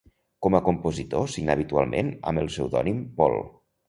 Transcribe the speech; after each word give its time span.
Com 0.45 0.55
a 0.59 0.59
compositor 0.69 1.29
signà 1.33 1.55
habitualment 1.57 2.09
amb 2.31 2.43
el 2.45 2.49
pseudònim 2.53 3.05
Pol. 3.21 3.37